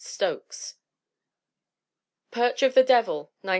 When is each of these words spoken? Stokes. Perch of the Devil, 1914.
Stokes. 0.03 0.77
Perch 2.31 2.63
of 2.63 2.73
the 2.73 2.81
Devil, 2.83 3.29
1914. 3.41 3.49